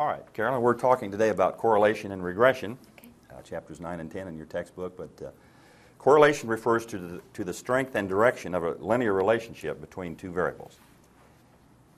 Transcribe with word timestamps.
All 0.00 0.06
right, 0.06 0.32
Carolyn, 0.32 0.62
we're 0.62 0.72
talking 0.72 1.10
today 1.10 1.28
about 1.28 1.58
correlation 1.58 2.12
and 2.12 2.24
regression, 2.24 2.78
Okay. 2.96 3.10
uh, 3.36 3.42
chapters 3.42 3.80
9 3.80 4.00
and 4.00 4.10
10 4.10 4.28
in 4.28 4.34
your 4.38 4.46
textbook. 4.46 4.96
But 4.96 5.26
uh, 5.26 5.30
correlation 5.98 6.48
refers 6.48 6.86
to 6.86 6.96
the, 6.96 7.20
to 7.34 7.44
the 7.44 7.52
strength 7.52 7.94
and 7.94 8.08
direction 8.08 8.54
of 8.54 8.64
a 8.64 8.70
linear 8.82 9.12
relationship 9.12 9.78
between 9.78 10.16
two 10.16 10.32
variables. 10.32 10.78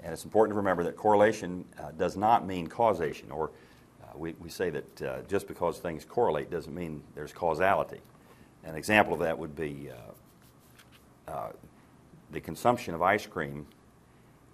And 0.02 0.12
it's 0.12 0.24
important 0.24 0.54
to 0.54 0.56
remember 0.56 0.82
that 0.82 0.96
correlation 0.96 1.64
uh, 1.78 1.92
does 1.92 2.16
not 2.16 2.44
mean 2.44 2.66
causation, 2.66 3.30
or 3.30 3.52
uh, 4.02 4.18
we, 4.18 4.34
we 4.40 4.48
say 4.48 4.68
that 4.70 5.02
uh, 5.02 5.18
just 5.28 5.46
because 5.46 5.78
things 5.78 6.04
correlate 6.04 6.50
doesn't 6.50 6.74
mean 6.74 7.04
there's 7.14 7.32
causality. 7.32 8.00
An 8.64 8.74
example 8.74 9.14
of 9.14 9.20
that 9.20 9.38
would 9.38 9.54
be 9.54 9.90
uh, 11.28 11.30
uh, 11.30 11.52
the 12.32 12.40
consumption 12.40 12.94
of 12.94 13.02
ice 13.02 13.26
cream 13.26 13.64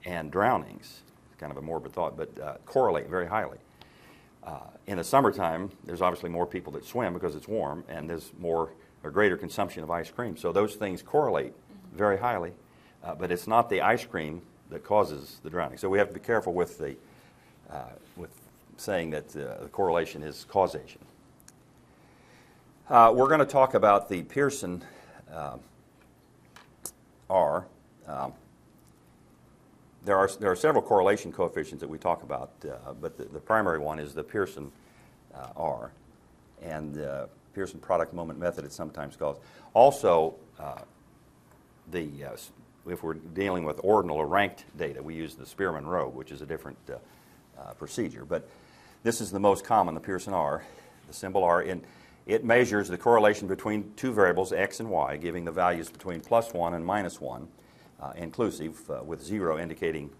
and 0.04 0.30
drownings. 0.30 1.00
Kind 1.38 1.52
of 1.52 1.58
a 1.58 1.62
morbid 1.62 1.92
thought, 1.92 2.16
but 2.16 2.38
uh, 2.40 2.56
correlate 2.66 3.08
very 3.08 3.26
highly. 3.26 3.58
Uh, 4.44 4.60
in 4.86 4.96
the 4.96 5.04
summertime, 5.04 5.70
there's 5.84 6.00
obviously 6.00 6.30
more 6.30 6.46
people 6.46 6.72
that 6.72 6.84
swim 6.84 7.12
because 7.12 7.36
it's 7.36 7.48
warm, 7.48 7.84
and 7.88 8.08
there's 8.08 8.32
more 8.38 8.70
or 9.04 9.10
greater 9.10 9.36
consumption 9.36 9.82
of 9.82 9.90
ice 9.90 10.10
cream. 10.10 10.36
So 10.36 10.52
those 10.52 10.74
things 10.74 11.02
correlate 11.02 11.52
very 11.92 12.18
highly, 12.18 12.52
uh, 13.04 13.14
but 13.14 13.30
it's 13.30 13.46
not 13.46 13.70
the 13.70 13.82
ice 13.82 14.04
cream 14.04 14.42
that 14.70 14.84
causes 14.84 15.40
the 15.42 15.50
drowning. 15.50 15.78
So 15.78 15.88
we 15.88 15.98
have 15.98 16.08
to 16.08 16.14
be 16.14 16.20
careful 16.20 16.54
with 16.54 16.78
the 16.78 16.96
uh, 17.70 17.90
with 18.16 18.30
saying 18.76 19.10
that 19.10 19.36
uh, 19.36 19.62
the 19.62 19.68
correlation 19.70 20.22
is 20.22 20.46
causation. 20.48 21.00
Uh, 22.88 23.12
we're 23.14 23.28
going 23.28 23.40
to 23.40 23.46
talk 23.46 23.74
about 23.74 24.08
the 24.08 24.22
Pearson 24.22 24.82
R. 27.28 27.66
Um, 28.06 28.32
there 30.04 30.16
are, 30.16 30.28
there 30.40 30.50
are 30.50 30.56
several 30.56 30.82
correlation 30.82 31.32
coefficients 31.32 31.80
that 31.80 31.88
we 31.88 31.98
talk 31.98 32.22
about, 32.22 32.50
uh, 32.64 32.92
but 33.00 33.16
the, 33.16 33.24
the 33.24 33.40
primary 33.40 33.78
one 33.78 33.98
is 33.98 34.14
the 34.14 34.22
Pearson 34.22 34.70
uh, 35.34 35.48
R. 35.56 35.90
And 36.62 37.00
uh, 37.00 37.26
Pearson 37.54 37.80
product 37.80 38.12
moment 38.12 38.38
method, 38.38 38.64
it's 38.64 38.74
sometimes 38.74 39.16
called. 39.16 39.40
Also, 39.74 40.34
uh, 40.58 40.82
the, 41.90 42.08
uh, 42.24 42.36
if 42.88 43.02
we're 43.02 43.14
dealing 43.14 43.64
with 43.64 43.80
ordinal 43.82 44.16
or 44.16 44.26
ranked 44.26 44.64
data, 44.76 45.02
we 45.02 45.14
use 45.14 45.34
the 45.34 45.46
Spearman 45.46 45.86
Rho, 45.86 46.08
which 46.08 46.32
is 46.32 46.42
a 46.42 46.46
different 46.46 46.78
uh, 46.88 47.72
procedure. 47.74 48.24
But 48.24 48.48
this 49.02 49.20
is 49.20 49.30
the 49.30 49.40
most 49.40 49.64
common, 49.64 49.94
the 49.94 50.00
Pearson 50.00 50.32
R, 50.32 50.64
the 51.06 51.14
symbol 51.14 51.44
R. 51.44 51.62
In, 51.62 51.82
it 52.26 52.44
measures 52.44 52.88
the 52.88 52.98
correlation 52.98 53.48
between 53.48 53.92
two 53.96 54.12
variables, 54.12 54.52
x 54.52 54.80
and 54.80 54.90
y, 54.90 55.16
giving 55.16 55.44
the 55.44 55.52
values 55.52 55.90
between 55.90 56.20
plus 56.20 56.52
1 56.52 56.74
and 56.74 56.84
minus 56.84 57.20
1, 57.20 57.48
uh, 58.00 58.12
inclusive, 58.16 58.78
uh, 58.90 59.02
with 59.02 59.22
0 59.22 59.58
indicating 59.58 60.10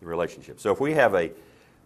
the 0.00 0.06
relationship. 0.06 0.60
So 0.60 0.72
if 0.72 0.80
we 0.80 0.92
have 0.94 1.14
a, 1.14 1.30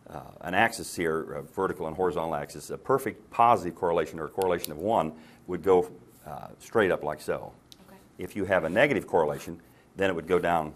uh, 0.08 0.20
an 0.42 0.54
axis 0.54 0.94
here, 0.94 1.34
a 1.34 1.42
vertical 1.42 1.86
and 1.86 1.96
horizontal 1.96 2.34
axis, 2.34 2.70
a 2.70 2.78
perfect 2.78 3.30
positive 3.30 3.74
correlation 3.74 4.18
or 4.18 4.26
a 4.26 4.28
correlation 4.28 4.72
of 4.72 4.78
1 4.78 5.12
would 5.46 5.62
go 5.62 5.90
uh, 6.26 6.48
straight 6.58 6.90
up 6.90 7.02
like 7.02 7.20
so. 7.20 7.52
Okay. 7.88 7.98
If 8.18 8.36
you 8.36 8.44
have 8.44 8.64
a 8.64 8.68
negative 8.68 9.06
correlation, 9.06 9.60
then 9.96 10.10
it 10.10 10.14
would 10.14 10.28
go 10.28 10.38
down 10.38 10.72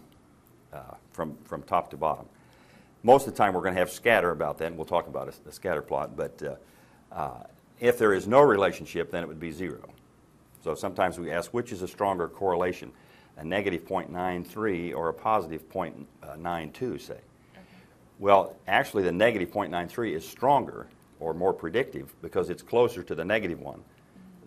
uh, 0.72 0.80
from, 1.12 1.36
from 1.44 1.62
top 1.62 1.90
to 1.90 1.96
bottom. 1.96 2.26
Most 3.02 3.26
of 3.26 3.34
the 3.34 3.36
time, 3.36 3.52
we're 3.54 3.60
going 3.60 3.74
to 3.74 3.78
have 3.78 3.90
scatter 3.90 4.30
about 4.30 4.58
that, 4.58 4.66
and 4.66 4.76
we'll 4.76 4.86
talk 4.86 5.06
about 5.06 5.28
a, 5.28 5.48
a 5.48 5.52
scatter 5.52 5.82
plot. 5.82 6.16
But 6.16 6.42
uh, 6.42 7.14
uh, 7.14 7.44
if 7.80 7.98
there 7.98 8.14
is 8.14 8.26
no 8.26 8.40
relationship, 8.40 9.10
then 9.10 9.22
it 9.22 9.26
would 9.26 9.40
be 9.40 9.50
zero. 9.50 9.88
So 10.62 10.74
sometimes 10.74 11.18
we 11.18 11.30
ask 11.30 11.52
which 11.52 11.70
is 11.70 11.82
a 11.82 11.88
stronger 11.88 12.28
correlation, 12.28 12.90
a 13.36 13.44
negative 13.44 13.84
0.93 13.86 14.94
or 14.94 15.08
a 15.08 15.14
positive 15.14 15.68
0.92, 15.70 17.00
say. 17.00 17.18
Well, 18.18 18.56
actually, 18.68 19.02
the 19.02 19.12
negative 19.12 19.50
0.93 19.50 20.12
is 20.12 20.26
stronger 20.26 20.86
or 21.18 21.34
more 21.34 21.52
predictive 21.52 22.14
because 22.22 22.48
it's 22.48 22.62
closer 22.62 23.02
to 23.02 23.14
the 23.14 23.24
negative 23.24 23.60
one 23.60 23.82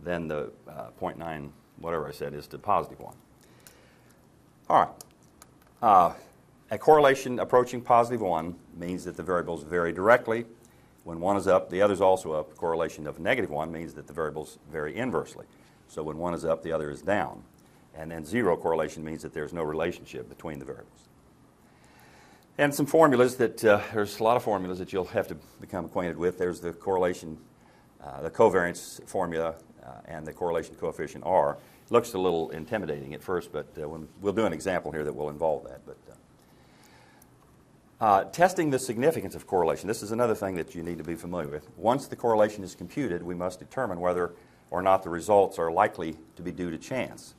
than 0.03 0.27
the 0.27 0.51
uh, 0.67 0.87
0.9, 0.99 1.49
whatever 1.79 2.07
I 2.07 2.11
said, 2.11 2.33
is 2.33 2.45
to 2.45 2.51
the 2.51 2.59
positive 2.59 2.99
one. 2.99 3.15
All 4.69 4.79
right. 4.79 4.89
Uh, 5.81 6.13
a 6.71 6.77
correlation 6.77 7.39
approaching 7.39 7.81
positive 7.81 8.21
1 8.21 8.55
means 8.77 9.05
that 9.05 9.15
the 9.15 9.23
variables 9.23 9.63
vary 9.63 9.93
directly. 9.93 10.45
When 11.03 11.21
one 11.21 11.37
is 11.37 11.47
up, 11.47 11.69
the 11.69 11.81
other 11.81 11.93
is 11.93 12.01
also 12.01 12.33
up. 12.33 12.51
A 12.51 12.55
correlation 12.55 13.07
of 13.07 13.19
negative 13.19 13.49
1 13.49 13.71
means 13.71 13.93
that 13.93 14.07
the 14.07 14.13
variables 14.13 14.59
vary 14.69 14.95
inversely. 14.97 15.45
So 15.87 16.03
when 16.03 16.17
one 16.17 16.33
is 16.33 16.43
up, 16.43 16.63
the 16.63 16.73
other 16.73 16.89
is 16.89 17.01
down. 17.01 17.43
And 17.97 18.11
then 18.11 18.23
zero 18.23 18.55
correlation 18.55 19.03
means 19.03 19.23
that 19.23 19.33
there's 19.33 19.53
no 19.53 19.63
relationship 19.63 20.29
between 20.29 20.59
the 20.59 20.65
variables. 20.65 21.07
And 22.59 22.73
some 22.73 22.85
formulas 22.85 23.37
that, 23.37 23.63
uh, 23.63 23.81
there's 23.93 24.19
a 24.19 24.23
lot 24.23 24.37
of 24.37 24.43
formulas 24.43 24.79
that 24.79 24.93
you'll 24.93 25.05
have 25.05 25.27
to 25.27 25.35
become 25.59 25.85
acquainted 25.85 26.17
with. 26.17 26.37
There's 26.37 26.59
the 26.59 26.73
correlation, 26.73 27.37
uh, 28.03 28.21
the 28.21 28.31
covariance 28.31 29.03
formula, 29.07 29.55
uh, 29.83 29.89
and 30.05 30.25
the 30.25 30.33
correlation 30.33 30.75
coefficient 30.75 31.23
R. 31.25 31.57
It 31.85 31.91
Looks 31.91 32.13
a 32.13 32.19
little 32.19 32.49
intimidating 32.49 33.13
at 33.13 33.21
first, 33.21 33.51
but 33.51 33.67
uh, 33.81 33.87
when, 33.87 34.07
we'll 34.21 34.33
do 34.33 34.45
an 34.45 34.53
example 34.53 34.91
here 34.91 35.03
that 35.03 35.13
will 35.13 35.29
involve 35.29 35.63
that. 35.65 35.81
But 35.85 35.97
uh, 36.09 36.13
uh, 37.99 38.23
testing 38.25 38.69
the 38.69 38.79
significance 38.79 39.33
of 39.33 39.47
correlation. 39.47 39.87
This 39.87 40.03
is 40.03 40.11
another 40.11 40.35
thing 40.35 40.55
that 40.55 40.75
you 40.75 40.83
need 40.83 40.99
to 40.99 41.03
be 41.03 41.15
familiar 41.15 41.47
with. 41.47 41.67
Once 41.77 42.07
the 42.07 42.15
correlation 42.15 42.63
is 42.63 42.75
computed, 42.75 43.23
we 43.23 43.33
must 43.33 43.59
determine 43.59 43.99
whether 43.99 44.33
or 44.69 44.81
not 44.81 45.03
the 45.03 45.09
results 45.09 45.57
are 45.57 45.71
likely 45.71 46.17
to 46.35 46.41
be 46.43 46.51
due 46.51 46.69
to 46.69 46.77
chance. 46.77 47.33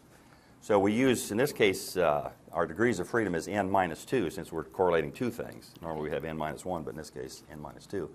So 0.69 0.79
we 0.79 0.93
use, 0.93 1.31
in 1.31 1.39
this 1.39 1.51
case, 1.51 1.97
uh, 1.97 2.29
our 2.53 2.67
degrees 2.67 3.01
of 3.01 3.09
freedom 3.09 3.35
is 3.35 3.49
n 3.49 3.71
minus 3.71 4.05
2 4.05 4.29
since 4.29 4.53
we're 4.53 4.65
correlating 4.65 5.13
two 5.13 5.31
things. 5.31 5.73
Normally 5.81 6.11
we 6.11 6.15
have 6.15 6.27
n 6.27 6.37
minus 6.37 6.63
1, 6.63 6.83
but 6.83 6.91
in 6.91 6.97
this 6.99 7.09
case, 7.09 7.43
n 7.51 7.59
minus 7.59 7.87
2. 7.87 8.07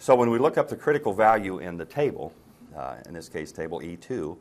So 0.00 0.16
when 0.16 0.30
we 0.30 0.40
look 0.40 0.58
up 0.58 0.68
the 0.68 0.74
critical 0.74 1.12
value 1.12 1.60
in 1.60 1.76
the 1.76 1.84
table, 1.84 2.32
uh, 2.76 2.96
in 3.06 3.14
this 3.14 3.28
case, 3.28 3.52
table 3.52 3.78
E2, 3.78 4.36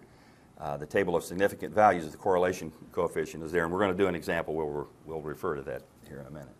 uh, 0.59 0.77
the 0.77 0.87
table 0.87 1.15
of 1.15 1.23
significant 1.23 1.71
values, 1.71 2.03
of 2.05 2.13
the 2.13 2.17
correlation 2.17 2.71
coefficient 2.91 3.43
is 3.43 3.51
there, 3.51 3.63
and 3.63 3.71
we're 3.71 3.77
going 3.77 3.95
to 3.95 4.03
do 4.03 4.07
an 4.07 4.15
example 4.15 4.55
where 4.55 4.65
we're, 4.65 4.85
we'll 5.05 5.21
refer 5.21 5.53
to 5.53 5.61
that 5.61 5.83
here 6.07 6.21
in 6.21 6.25
a 6.25 6.31
minute. 6.31 6.55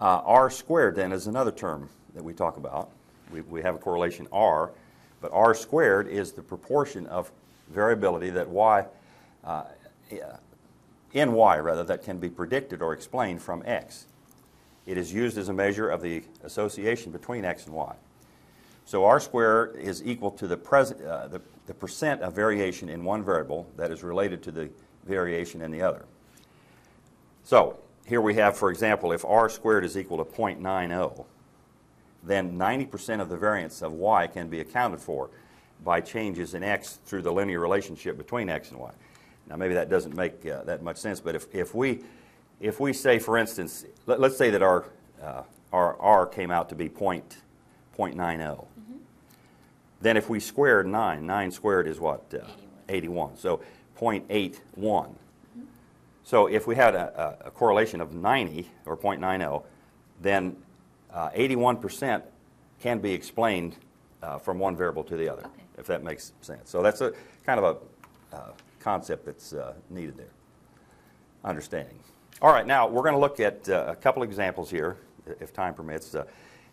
Uh, 0.00 0.22
R 0.24 0.50
squared, 0.50 0.96
then, 0.96 1.12
is 1.12 1.28
another 1.28 1.52
term 1.52 1.88
that 2.16 2.24
we 2.24 2.32
talk 2.32 2.56
about. 2.56 2.90
We, 3.30 3.42
we 3.42 3.62
have 3.62 3.76
a 3.76 3.78
correlation 3.78 4.26
R, 4.32 4.72
but 5.20 5.30
R 5.32 5.54
squared 5.54 6.08
is 6.08 6.32
the 6.32 6.42
proportion 6.42 7.06
of 7.06 7.30
variability 7.70 8.30
that 8.30 8.48
Y, 8.48 8.84
uh, 9.46 9.64
in 11.12 11.32
Y, 11.32 11.58
rather, 11.58 11.84
that 11.84 12.02
can 12.02 12.18
be 12.18 12.28
predicted 12.28 12.82
or 12.82 12.92
explained 12.92 13.40
from 13.40 13.62
X. 13.64 14.06
It 14.84 14.98
is 14.98 15.12
used 15.12 15.38
as 15.38 15.48
a 15.48 15.52
measure 15.52 15.88
of 15.88 16.02
the 16.02 16.22
association 16.44 17.12
between 17.12 17.44
X 17.44 17.66
and 17.66 17.74
Y. 17.74 17.94
So 18.84 19.04
R 19.04 19.18
squared 19.18 19.76
is 19.76 20.02
equal 20.04 20.30
to 20.32 20.46
the, 20.46 20.56
pres- 20.56 20.92
uh, 20.92 21.28
the, 21.30 21.40
the 21.66 21.74
percent 21.74 22.22
of 22.22 22.34
variation 22.34 22.88
in 22.88 23.02
one 23.04 23.24
variable 23.24 23.66
that 23.76 23.90
is 23.90 24.02
related 24.02 24.42
to 24.44 24.52
the 24.52 24.70
variation 25.04 25.62
in 25.62 25.72
the 25.72 25.82
other. 25.82 26.04
So 27.42 27.78
here 28.06 28.20
we 28.20 28.34
have, 28.34 28.56
for 28.56 28.70
example, 28.70 29.10
if 29.12 29.24
R 29.24 29.48
squared 29.48 29.84
is 29.84 29.96
equal 29.96 30.18
to 30.18 30.24
0.90, 30.24 31.24
then 32.22 32.56
90% 32.56 33.20
of 33.20 33.28
the 33.28 33.36
variance 33.36 33.82
of 33.82 33.92
Y 33.92 34.26
can 34.28 34.48
be 34.48 34.60
accounted 34.60 35.00
for 35.00 35.30
by 35.84 36.00
changes 36.00 36.54
in 36.54 36.62
X 36.62 37.00
through 37.06 37.22
the 37.22 37.32
linear 37.32 37.60
relationship 37.60 38.16
between 38.16 38.48
X 38.48 38.70
and 38.70 38.78
Y. 38.78 38.90
Now, 39.48 39.56
maybe 39.56 39.74
that 39.74 39.88
doesn't 39.88 40.16
make 40.16 40.44
uh, 40.46 40.64
that 40.64 40.82
much 40.82 40.96
sense, 40.96 41.20
but 41.20 41.34
if, 41.34 41.46
if, 41.54 41.74
we, 41.74 42.00
if 42.60 42.80
we 42.80 42.92
say, 42.92 43.18
for 43.18 43.36
instance, 43.38 43.84
let, 44.06 44.20
us 44.20 44.36
say 44.36 44.50
that 44.50 44.62
our, 44.62 44.86
uh, 45.22 45.42
our 45.72 45.96
R 46.00 46.26
came 46.26 46.50
out 46.50 46.68
to 46.70 46.74
be 46.74 46.88
point, 46.88 47.38
0.90. 47.96 48.66
Then 50.00 50.16
if 50.16 50.28
we 50.28 50.40
squared 50.40 50.86
9, 50.86 51.26
9 51.26 51.50
squared 51.50 51.86
is 51.86 51.98
what? 51.98 52.22
Uh, 52.34 52.46
81. 52.88 53.36
So 53.36 53.60
0.81. 53.98 55.14
So 56.24 56.46
if 56.46 56.66
we 56.66 56.74
had 56.74 56.94
a, 56.94 57.38
a, 57.44 57.48
a 57.48 57.50
correlation 57.50 58.00
of 58.00 58.12
90 58.12 58.68
or 58.84 58.96
0.90, 58.96 59.62
then 60.20 60.56
uh, 61.12 61.30
81% 61.30 62.22
can 62.80 62.98
be 62.98 63.12
explained 63.12 63.76
uh, 64.22 64.38
from 64.38 64.58
one 64.58 64.76
variable 64.76 65.04
to 65.04 65.16
the 65.16 65.28
other, 65.28 65.42
Okay. 65.42 65.62
if 65.78 65.86
that 65.86 66.02
makes 66.02 66.32
sense. 66.40 66.68
So 66.68 66.82
that's 66.82 67.00
a 67.00 67.12
kind 67.44 67.60
of 67.60 67.64
a 68.32 68.36
uh, 68.36 68.50
concept 68.86 69.26
that's 69.26 69.52
uh, 69.52 69.74
needed 69.90 70.16
there. 70.16 70.30
Understanding. 71.42 71.98
All 72.40 72.52
right, 72.52 72.64
now 72.64 72.86
we're 72.86 73.02
going 73.02 73.16
to 73.16 73.20
look 73.20 73.40
at 73.40 73.68
uh, 73.68 73.86
a 73.88 73.96
couple 73.96 74.22
examples 74.22 74.70
here, 74.70 74.96
if 75.40 75.52
time 75.52 75.74
permits. 75.74 76.14
Uh, 76.14 76.24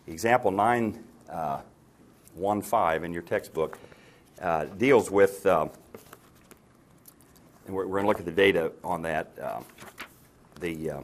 example 0.06 0.52
915 0.52 3.04
in 3.04 3.12
your 3.12 3.22
textbook 3.22 3.80
uh, 4.40 4.66
deals 4.66 5.10
with, 5.10 5.44
um, 5.44 5.70
and 7.66 7.74
we're, 7.74 7.84
we're 7.84 8.00
going 8.00 8.04
to 8.04 8.08
look 8.08 8.20
at 8.20 8.26
the 8.26 8.30
data 8.30 8.70
on 8.84 9.02
that. 9.02 9.32
Um, 9.42 9.64
the 10.60 10.90
uh, 10.90 11.00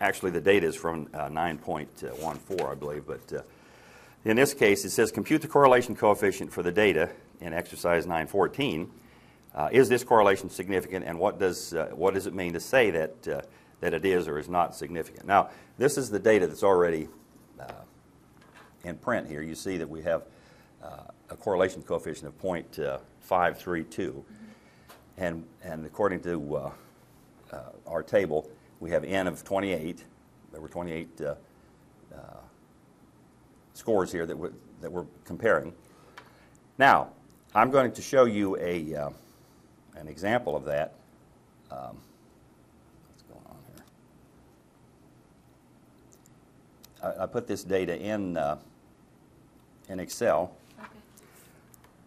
actually 0.00 0.30
the 0.30 0.40
data 0.40 0.68
is 0.68 0.76
from 0.76 1.08
uh, 1.12 1.28
9.14, 1.30 2.70
I 2.70 2.74
believe, 2.76 3.08
but 3.08 3.32
uh, 3.32 3.42
in 4.24 4.36
this 4.36 4.54
case 4.54 4.84
it 4.84 4.90
says 4.90 5.10
compute 5.10 5.42
the 5.42 5.48
correlation 5.48 5.96
coefficient 5.96 6.52
for 6.52 6.62
the 6.62 6.70
data 6.70 7.10
in 7.40 7.52
exercise 7.52 8.06
914. 8.06 8.90
Uh, 9.54 9.68
is 9.72 9.88
this 9.88 10.04
correlation 10.04 10.50
significant, 10.50 11.04
and 11.04 11.18
what 11.18 11.38
does 11.38 11.72
uh, 11.72 11.88
what 11.94 12.14
does 12.14 12.26
it 12.26 12.34
mean 12.34 12.52
to 12.52 12.60
say 12.60 12.90
that 12.90 13.28
uh, 13.28 13.40
that 13.80 13.94
it 13.94 14.04
is 14.04 14.28
or 14.28 14.38
is 14.38 14.48
not 14.48 14.74
significant. 14.74 15.26
Now, 15.26 15.50
this 15.78 15.98
is 15.98 16.10
the 16.10 16.18
data 16.18 16.46
that's 16.46 16.62
already 16.62 17.08
uh, 17.60 17.72
in 18.84 18.96
print 18.96 19.28
here. 19.28 19.42
You 19.42 19.54
see 19.54 19.76
that 19.76 19.88
we 19.88 20.02
have 20.02 20.22
uh, 20.82 21.02
a 21.30 21.36
correlation 21.36 21.82
coefficient 21.82 22.26
of 22.26 22.38
0.532. 22.40 24.22
And, 25.18 25.44
and 25.62 25.84
according 25.84 26.20
to 26.20 26.56
uh, 26.56 26.70
uh, 27.52 27.60
our 27.86 28.02
table, 28.02 28.50
we 28.80 28.90
have 28.90 29.04
n 29.04 29.26
of 29.26 29.44
28. 29.44 30.04
There 30.52 30.60
were 30.60 30.68
28 30.68 31.20
uh, 31.20 31.34
uh, 32.14 32.18
scores 33.74 34.12
here 34.12 34.26
that, 34.26 34.36
we, 34.36 34.48
that 34.80 34.90
we're 34.90 35.06
comparing. 35.24 35.74
Now, 36.78 37.10
I'm 37.56 37.70
going 37.70 37.90
to 37.92 38.02
show 38.02 38.26
you 38.26 38.58
a, 38.58 38.94
uh, 38.94 39.08
an 39.96 40.08
example 40.08 40.54
of 40.56 40.66
that. 40.66 40.92
Um, 41.70 41.96
what's 43.08 43.22
going 43.22 43.46
on 43.46 43.56
here? 47.00 47.18
I, 47.18 47.22
I 47.22 47.26
put 47.26 47.46
this 47.46 47.64
data 47.64 47.98
in, 47.98 48.36
uh, 48.36 48.58
in 49.88 50.00
Excel. 50.00 50.54
Okay. 50.78 50.88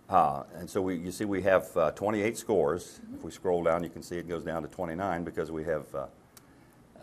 Uh, 0.07 0.43
and 0.53 0.69
so 0.69 0.83
we, 0.83 0.97
you 0.97 1.11
see 1.11 1.25
we 1.25 1.41
have 1.41 1.75
uh, 1.75 1.89
28 1.93 2.37
scores. 2.37 2.99
If 3.15 3.23
we 3.23 3.31
scroll 3.31 3.63
down, 3.63 3.83
you 3.83 3.89
can 3.89 4.03
see 4.03 4.17
it 4.17 4.29
goes 4.29 4.43
down 4.43 4.61
to 4.61 4.67
29 4.67 5.23
because 5.23 5.49
we 5.49 5.63
have, 5.63 5.95
uh, 5.95 6.05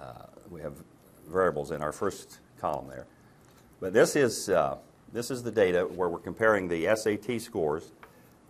uh, 0.00 0.26
we 0.52 0.60
have 0.60 0.74
variables 1.28 1.72
in 1.72 1.82
our 1.82 1.90
first 1.90 2.38
column 2.60 2.86
there. 2.86 3.06
But 3.80 3.92
this 3.92 4.14
is, 4.14 4.48
uh, 4.48 4.76
this 5.12 5.32
is 5.32 5.42
the 5.42 5.50
data 5.50 5.80
where 5.80 6.08
we're 6.08 6.20
comparing 6.20 6.68
the 6.68 6.94
SAT 6.94 7.40
scores 7.40 7.90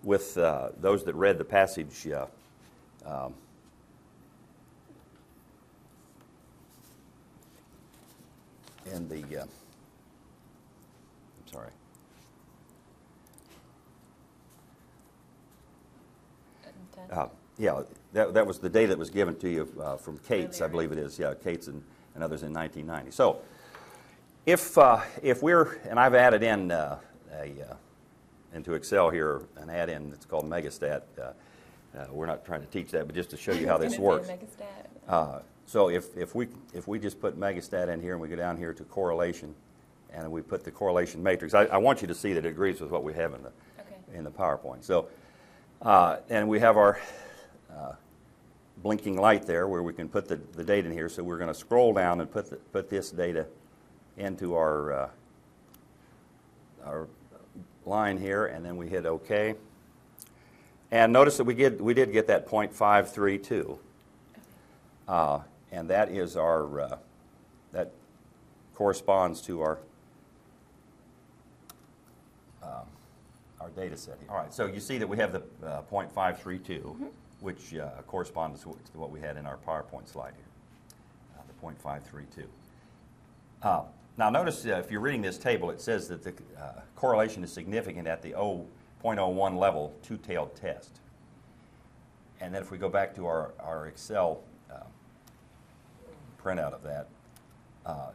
with 0.07 0.39
uh, 0.39 0.69
those 0.81 1.03
that 1.03 1.15
read 1.17 1.37
the 1.37 1.45
passage 1.45 2.07
uh, 2.07 2.27
um, 3.05 3.35
in 8.95 9.09
the, 9.09 9.41
uh, 9.41 9.43
I'm 9.43 9.49
sorry, 11.53 11.71
Uh, 17.11 17.29
Yeah, 17.59 17.83
that, 18.13 18.35
that 18.35 18.47
was 18.47 18.59
the 18.59 18.69
data 18.69 18.89
that 18.89 18.99
was 18.99 19.11
given 19.11 19.37
to 19.37 19.49
you 19.49 19.69
uh, 19.81 19.97
from 19.97 20.19
Katz, 20.19 20.61
I 20.61 20.69
believe 20.69 20.93
it 20.93 20.99
is, 20.99 21.19
yeah, 21.19 21.35
Katz 21.35 21.67
and, 21.69 21.83
and 22.15 22.23
others 22.23 22.43
in 22.43 22.53
1990. 22.53 23.11
So 23.11 23.41
if, 24.45 24.77
uh, 24.79 25.01
if 25.23 25.43
we're, 25.43 25.79
and 25.89 25.99
I've 25.99 26.15
added 26.15 26.43
in 26.43 26.71
uh, 26.71 26.99
a, 27.33 27.53
uh, 27.71 27.75
into 28.57 28.75
Excel 28.75 29.11
here, 29.11 29.43
an 29.59 29.71
add-in 29.71 30.11
that's 30.11 30.25
called 30.27 30.47
Megastat. 30.47 31.03
Uh, 31.17 31.23
uh, 31.97 32.07
We're 32.11 32.27
not 32.27 32.45
trying 32.45 32.63
to 32.63 32.67
teach 32.67 32.91
that, 32.91 33.07
but 33.07 33.15
just 33.15 33.31
to 33.31 33.37
show 33.37 33.53
you 33.53 33.69
how 33.69 33.79
this 33.85 33.99
works. 33.99 34.29
Megastat. 34.29 34.87
Uh, 35.09 35.41
So 35.67 35.89
if, 35.91 36.17
if 36.17 36.35
we, 36.35 36.49
if 36.73 36.89
we 36.89 36.99
just 36.99 37.21
put 37.21 37.39
Megastat 37.39 37.89
in 37.89 38.01
here 38.01 38.13
and 38.13 38.21
we 38.21 38.29
go 38.29 38.37
down 38.37 38.57
here 38.57 38.73
to 38.73 38.83
correlation, 38.85 39.55
and 40.13 40.31
we 40.33 40.41
put 40.41 40.65
the 40.65 40.71
correlation 40.71 41.23
matrix, 41.23 41.53
I, 41.55 41.65
I 41.67 41.77
want 41.77 42.01
you 42.01 42.09
to 42.09 42.15
see 42.15 42.33
that 42.33 42.45
it 42.47 42.49
agrees 42.49 42.81
with 42.81 42.91
what 42.91 43.05
we 43.05 43.13
have 43.15 43.35
in 43.35 43.43
the, 43.43 43.53
Okay. 43.81 44.19
in 44.19 44.25
the 44.25 44.31
PowerPoint. 44.31 44.83
So, 44.85 45.09
uh, 45.83 46.19
and 46.31 46.49
we 46.49 46.59
have 46.61 46.77
our 46.79 46.99
uh, 47.71 47.93
blinking 48.83 49.19
light 49.19 49.47
there 49.47 49.69
where 49.69 49.83
we 49.83 49.93
can 49.93 50.09
put 50.09 50.27
the, 50.29 50.37
the 50.55 50.65
data 50.65 50.87
in 50.89 50.93
here. 50.95 51.09
So 51.11 51.23
we're 51.23 51.37
going 51.37 51.49
to 51.53 51.55
scroll 51.55 51.93
down 51.93 52.21
and 52.21 52.31
put, 52.31 52.49
the, 52.49 52.57
put 52.57 52.89
this 52.89 53.11
data 53.11 53.47
into 54.17 54.55
our, 54.55 54.93
uh, 54.93 55.09
our 56.87 57.09
line 57.87 58.19
here, 58.19 58.47
and 58.47 58.65
then 58.65 58.77
we 58.77 58.89
hit 58.89 59.07
OK. 59.07 59.55
And 60.91 61.13
notice 61.13 61.37
that 61.37 61.45
we, 61.45 61.55
get, 61.55 61.81
we 61.81 61.95
did 61.95 62.13
get 62.13 62.27
that 62.29 62.49
0.532. 62.49 63.79
Uh, 65.09 65.41
and 65.73 65.89
that 65.91 66.11
is 66.11 66.37
our, 66.37 66.81
uh, 66.81 66.97
that 67.73 67.91
corresponds 68.75 69.41
to 69.43 69.63
our, 69.63 69.79
um, 72.63 72.87
our 73.61 73.69
data 73.71 73.97
set 73.97 74.17
here. 74.21 74.31
All 74.31 74.37
right, 74.37 74.53
so 74.53 74.67
you 74.67 74.81
see 74.81 74.99
that 74.99 75.09
we 75.09 75.17
have 75.17 75.33
the 75.33 75.43
uh, 75.67 75.83
0.532, 75.91 76.97
which 77.41 77.75
uh, 77.75 77.89
corresponds 78.07 78.63
to 78.63 78.77
to 78.93 78.99
what 78.99 79.11
we 79.11 79.21
had 79.21 79.37
in 79.37 79.47
our 79.47 79.59
PowerPoint 79.67 80.09
slide 80.09 80.35
here, 80.37 81.39
uh, 81.39 81.43
the 81.47 81.67
0.532. 81.85 82.45
Now, 84.19 84.31
notice 84.31 84.65
uh, 84.65 84.77
if 84.77 84.91
you're 84.91 85.01
reading 85.01 85.23
this 85.23 85.37
table, 85.37 85.71
it 85.71 85.81
says 85.81 86.09
that 86.09 86.23
the 86.23 86.33
uh, 86.59 86.81
correlation 86.95 87.45
is 87.45 87.53
significant 87.53 88.09
at 88.09 88.23
the 88.23 88.33
0.01 88.33 89.59
level 89.59 89.95
two-tailed 90.03 90.57
test. 90.57 91.01
And 92.41 92.55
then 92.55 92.63
if 92.63 92.71
we 92.71 92.79
go 92.79 92.89
back 92.89 93.15
to 93.17 93.27
our, 93.27 93.53
our 93.61 93.87
Excel 93.87 94.41
uh, 94.73 94.81
printout 96.43 96.73
of 96.73 96.83
that, 96.83 97.09
uh, 97.85 98.11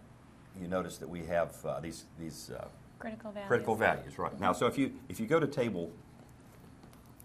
you 0.59 0.67
notice 0.67 0.97
that 0.97 1.09
we 1.09 1.23
have 1.25 1.53
uh, 1.65 1.79
these, 1.79 2.05
these 2.19 2.51
uh, 2.57 2.65
Critical 2.99 3.31
values. 3.31 3.47
critical 3.47 3.75
values, 3.75 4.19
right. 4.19 4.39
Now, 4.39 4.53
so 4.53 4.67
if 4.67 4.77
you, 4.77 4.91
if 5.09 5.19
you 5.19 5.25
go 5.25 5.39
to 5.39 5.47
table 5.47 5.91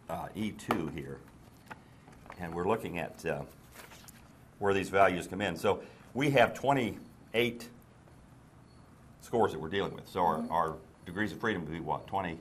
uh, 0.08 0.28
E2 0.34 0.94
here, 0.94 1.18
and 2.38 2.54
we're 2.54 2.68
looking 2.68 2.98
at 2.98 3.24
uh, 3.26 3.42
where 4.58 4.72
these 4.72 4.88
values 4.88 5.26
come 5.26 5.40
in. 5.40 5.56
So 5.56 5.82
we 6.14 6.30
have 6.30 6.54
28 6.54 7.68
scores 9.26 9.52
that 9.52 9.60
we're 9.60 9.68
dealing 9.68 9.92
with. 9.92 10.08
So 10.08 10.20
our, 10.20 10.44
our 10.50 10.76
degrees 11.04 11.32
of 11.32 11.40
freedom 11.40 11.64
would 11.64 11.72
be 11.72 11.80
what, 11.80 12.06
20? 12.06 12.38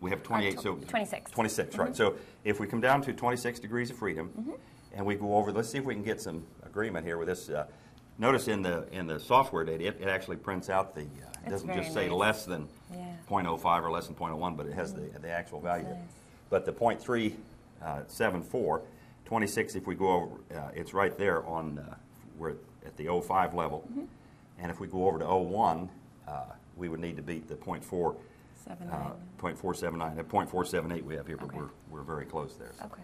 We 0.00 0.10
have 0.10 0.22
28, 0.22 0.60
so... 0.60 0.74
26. 0.76 1.30
26, 1.30 1.76
right. 1.76 1.94
So 1.94 2.14
if 2.44 2.58
we 2.58 2.66
come 2.66 2.80
down 2.80 3.02
to 3.02 3.12
26 3.12 3.60
degrees 3.60 3.90
of 3.90 3.98
freedom, 3.98 4.54
and 4.94 5.04
we 5.04 5.16
go 5.16 5.36
over, 5.36 5.52
let's 5.52 5.68
see 5.68 5.78
if 5.78 5.84
we 5.84 5.94
can 5.94 6.02
get 6.02 6.20
some 6.20 6.44
agreement 6.64 7.04
here 7.04 7.18
with 7.18 7.28
this. 7.28 7.50
Uh, 7.50 7.66
notice 8.18 8.48
in 8.48 8.62
the 8.62 8.86
in 8.92 9.06
the 9.06 9.20
software 9.20 9.64
data, 9.64 9.88
it, 9.88 9.98
it 10.00 10.08
actually 10.08 10.36
prints 10.36 10.70
out 10.70 10.94
the. 10.94 11.02
Uh, 11.02 11.46
it 11.46 11.50
doesn't 11.50 11.74
just 11.74 11.92
say 11.92 12.08
nice. 12.08 12.16
less 12.16 12.44
than 12.46 12.68
Yeah. 12.92 13.04
0.05 13.28 13.82
or 13.82 13.90
less 13.90 14.06
than 14.06 14.16
0.01, 14.16 14.56
but 14.56 14.66
it 14.66 14.72
has 14.72 14.94
the 14.94 15.10
the 15.20 15.28
actual 15.28 15.60
value. 15.60 15.84
Nice. 15.84 15.96
But 16.48 16.64
the 16.64 16.72
uh, 16.72 16.74
0.374, 18.08 18.80
26, 19.26 19.74
if 19.74 19.86
we 19.86 19.94
go 19.94 20.10
over, 20.12 20.34
uh, 20.54 20.70
it's 20.74 20.94
right 20.94 21.16
there 21.18 21.44
on 21.46 21.78
uh, 21.78 21.94
we're 22.38 22.54
at 22.86 22.96
the 22.96 23.08
05 23.20 23.54
level, 23.54 23.84
Mm-hmm. 23.90 24.04
And 24.58 24.70
if 24.70 24.80
we 24.80 24.86
go 24.86 25.06
over 25.06 25.18
to 25.18 25.26
01, 25.26 25.88
uh, 26.26 26.42
we 26.76 26.88
would 26.88 27.00
need 27.00 27.16
to 27.16 27.22
beat 27.22 27.48
the 27.48 27.54
0.4. 27.54 28.16
Uh, 28.68 29.12
0.479, 29.40 30.18
uh, 30.18 30.22
0.478 30.24 31.02
we 31.02 31.14
have 31.14 31.26
here, 31.26 31.36
but 31.38 31.46
Okay. 31.46 31.56
we're, 31.58 31.70
we're 31.90 32.02
very 32.02 32.26
close 32.26 32.54
there. 32.56 32.72
so. 32.78 32.84
Okay. 32.86 33.02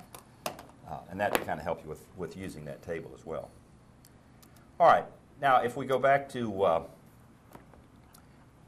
Uh, 0.90 0.98
and 1.10 1.18
that 1.18 1.32
kind 1.46 1.58
of 1.58 1.64
help 1.64 1.82
you 1.82 1.88
with, 1.88 2.04
with 2.16 2.36
using 2.36 2.64
that 2.66 2.82
table 2.82 3.10
as 3.18 3.24
well. 3.24 3.48
All 4.78 4.86
right, 4.86 5.06
now 5.40 5.62
if 5.62 5.76
we 5.76 5.86
go 5.86 5.98
back 5.98 6.28
to 6.30 6.62
uh, 6.64 6.82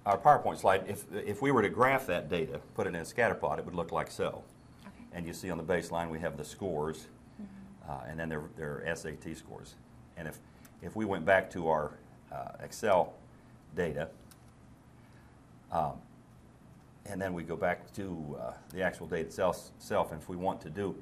our 0.07 0.17
PowerPoint 0.17 0.59
slide, 0.59 0.85
if, 0.89 1.05
if 1.13 1.43
we 1.43 1.51
were 1.51 1.61
to 1.63 1.69
graph 1.69 2.07
that 2.07 2.31
data, 2.31 2.61
put 2.75 2.87
it 2.87 2.91
in 2.91 2.97
a 2.97 3.05
scatter 3.05 3.35
plot, 3.35 3.59
it 3.59 3.65
would 3.67 3.75
look 3.75 3.93
like 3.93 4.11
so. 4.11 4.43
Okay. 4.87 4.93
And 5.13 5.27
you 5.27 5.35
see 5.35 5.51
on 5.51 5.59
the 5.59 5.65
baseline 5.65 6.09
we 6.11 6.21
have 6.21 6.37
the 6.39 6.45
scores, 6.45 7.09
uh, 7.89 8.01
and 8.09 8.19
then 8.19 8.29
their, 8.29 8.45
their 8.57 8.83
SAT 8.97 9.37
scores. 9.37 9.75
And 10.17 10.27
if, 10.27 10.39
if 10.81 10.97
we 10.97 11.05
went 11.05 11.25
back 11.27 11.51
to 11.51 11.69
our 11.69 11.93
uh, 12.33 12.63
Excel 12.63 13.15
data, 13.75 14.09
um, 15.73 15.93
and 17.07 17.21
then 17.21 17.33
we 17.35 17.43
go 17.43 17.57
back 17.57 17.93
to 17.95 18.37
uh, 18.41 18.53
the 18.73 18.83
actual 18.83 19.07
data 19.07 19.23
itself, 19.23 19.71
self, 19.79 20.13
and 20.13 20.21
if 20.21 20.29
we 20.29 20.37
want 20.37 20.61
to 20.63 20.71
do, 20.71 20.95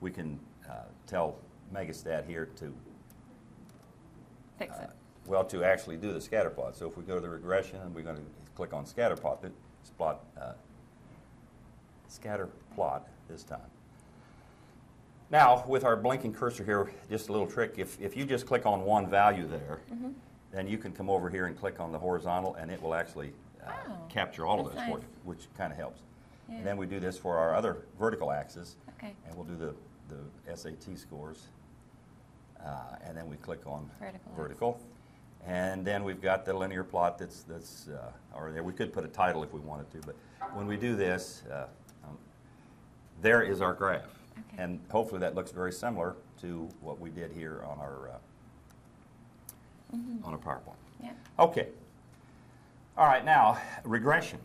we 0.00 0.10
can 0.10 0.38
uh, 0.68 0.84
tell 1.06 1.36
Megastat 1.72 2.26
here 2.26 2.48
to, 2.56 2.74
Fix 4.58 4.76
uh, 4.76 4.82
it. 4.82 4.90
well, 5.26 5.44
to 5.44 5.64
actually 5.64 5.96
do 5.96 6.12
the 6.12 6.20
scatter 6.20 6.50
plot. 6.50 6.76
So 6.76 6.88
if 6.88 6.96
we 6.96 7.02
go 7.04 7.14
to 7.14 7.20
the 7.20 7.28
regression, 7.28 7.78
and 7.80 7.94
we're 7.94 8.02
going 8.02 8.16
to 8.16 8.22
click 8.54 8.72
on 8.72 8.86
scatter 8.86 9.16
plot, 9.16 9.42
this 9.42 9.52
plot, 9.96 10.24
uh, 10.40 10.52
scatter 12.08 12.48
plot 12.74 13.08
this 13.28 13.42
time. 13.42 13.60
Now, 15.30 15.64
with 15.66 15.84
our 15.84 15.96
blinking 15.96 16.34
cursor 16.34 16.64
here, 16.64 16.90
just 17.10 17.28
a 17.28 17.32
little 17.32 17.46
trick. 17.46 17.74
If, 17.78 18.00
if 18.00 18.16
you 18.16 18.24
just 18.24 18.46
click 18.46 18.66
on 18.66 18.82
one 18.82 19.08
value 19.08 19.46
there, 19.46 19.80
Mm-hmm. 19.92 20.10
Then 20.54 20.68
you 20.68 20.78
can 20.78 20.92
come 20.92 21.10
over 21.10 21.28
here 21.28 21.46
and 21.46 21.58
click 21.58 21.80
on 21.80 21.90
the 21.92 21.98
horizontal, 21.98 22.54
and 22.54 22.70
it 22.70 22.80
will 22.80 22.94
actually 22.94 23.32
uh, 23.66 23.70
Oh, 23.88 23.92
capture 24.08 24.46
all 24.46 24.60
of 24.60 24.66
those 24.66 24.74
that's 24.74 24.88
for 24.88 24.98
nice. 24.98 25.06
you, 25.06 25.20
which 25.24 25.46
kind 25.56 25.72
of 25.72 25.78
helps. 25.78 26.00
Yeah. 26.48 26.56
And 26.56 26.66
then 26.66 26.76
we 26.76 26.86
do 26.86 27.00
this 27.00 27.18
for 27.18 27.36
our 27.38 27.54
other 27.54 27.78
vertical 27.98 28.30
axis, 28.30 28.76
Okay. 28.98 29.14
and 29.26 29.34
we'll 29.34 29.46
do 29.46 29.56
the, 29.56 29.74
the 30.14 30.56
SAT 30.56 30.96
scores. 30.98 31.48
Uh, 32.64 32.96
and 33.04 33.16
then 33.16 33.28
we 33.28 33.36
click 33.36 33.60
on 33.66 33.90
Vertical 34.00 34.32
vertical. 34.36 34.80
And 35.46 35.84
then 35.84 36.04
we've 36.04 36.22
got 36.22 36.46
the 36.46 36.54
linear 36.54 36.84
plot 36.84 37.18
that's, 37.18 37.42
that's 37.42 37.88
uh, 37.88 38.10
or 38.34 38.50
there. 38.52 38.62
We 38.62 38.72
could 38.72 38.92
put 38.94 39.04
a 39.04 39.08
title 39.08 39.42
if 39.42 39.52
we 39.52 39.60
wanted 39.60 39.90
to, 39.92 39.98
but 40.06 40.16
when 40.56 40.66
we 40.66 40.76
do 40.78 40.96
this, 40.96 41.42
uh, 41.52 41.66
um, 42.04 42.16
there 43.20 43.42
is 43.42 43.60
our 43.60 43.74
graph. 43.74 44.04
Okay. 44.52 44.62
And 44.62 44.80
hopefully 44.90 45.20
that 45.20 45.34
looks 45.34 45.50
very 45.50 45.72
similar 45.72 46.16
to 46.40 46.68
what 46.80 46.98
we 46.98 47.10
did 47.10 47.30
here 47.32 47.62
on 47.66 47.78
our, 47.78 48.08
uh, 49.94 49.96
Mm-hmm. 49.96 50.24
on 50.24 50.34
a 50.34 50.38
PowerPoint. 50.38 50.74
Yeah. 51.02 51.10
Okay. 51.38 51.68
All 52.96 53.06
right, 53.06 53.24
now, 53.24 53.58
regression. 53.84 54.38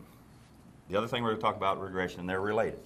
The 0.88 0.96
other 0.96 1.06
thing 1.06 1.22
we're 1.22 1.30
going 1.30 1.40
to 1.40 1.42
talk 1.46 1.56
about 1.56 1.80
regression, 1.80 2.20
and 2.20 2.28
they're 2.28 2.40
related. 2.40 2.80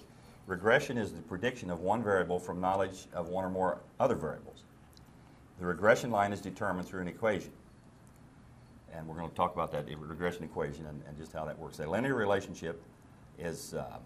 Regression 0.47 0.97
is 0.97 1.11
the 1.11 1.21
prediction 1.23 1.71
of 1.71 1.79
one 1.79 2.03
variable 2.03 2.37
from 2.37 2.61
knowledge 2.61 3.07
of 3.13 3.29
one 3.29 3.43
or 3.43 3.49
more 3.49 3.79
other 3.99 4.13
variables. 4.15 4.63
The 5.59 5.65
regression 5.65 6.11
line 6.11 6.31
is 6.33 6.39
determined 6.41 6.87
through 6.87 7.01
an 7.01 7.07
equation. 7.07 7.51
And 8.93 9.07
we're 9.07 9.15
going 9.15 9.29
to 9.29 9.35
talk 9.35 9.53
about 9.55 9.71
that 9.71 9.85
regression 9.99 10.43
equation 10.43 10.85
and, 10.85 11.01
and 11.07 11.17
just 11.17 11.33
how 11.33 11.45
that 11.45 11.57
works. 11.57 11.79
A 11.79 11.87
linear 11.89 12.13
relationship 12.13 12.81
is, 13.39 13.73
uh, 13.73 13.97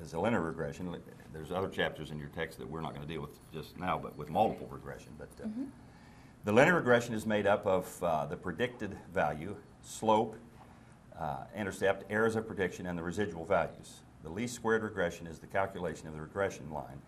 is 0.00 0.12
a 0.14 0.20
linear 0.20 0.40
regression. 0.40 0.94
There's 1.32 1.50
other 1.50 1.68
chapters 1.68 2.12
in 2.12 2.18
your 2.18 2.28
text 2.28 2.58
that 2.58 2.68
we're 2.70 2.80
not 2.80 2.94
going 2.94 3.06
to 3.06 3.12
deal 3.12 3.20
with 3.20 3.36
just 3.52 3.76
now, 3.78 3.98
but 3.98 4.16
with 4.16 4.30
multiple 4.30 4.68
regression. 4.70 5.10
But 5.18 5.28
uh, 5.42 5.48
the 6.48 6.54
linear 6.54 6.76
regression 6.76 7.12
is 7.12 7.26
made 7.26 7.46
up 7.46 7.66
of 7.66 8.02
uh, 8.02 8.24
the 8.24 8.34
predicted 8.34 8.96
value, 9.12 9.54
slope, 9.82 10.34
uh, 11.20 11.40
intercept, 11.54 12.10
errors 12.10 12.36
of 12.36 12.46
prediction, 12.46 12.86
and 12.86 12.96
the 12.96 13.02
residual 13.02 13.44
values. 13.44 14.00
The 14.22 14.30
least 14.30 14.54
squared 14.54 14.82
regression 14.82 15.26
is 15.26 15.38
the 15.38 15.46
calculation 15.46 16.08
of 16.08 16.14
the 16.14 16.22
regression 16.22 16.70
line 16.72 17.02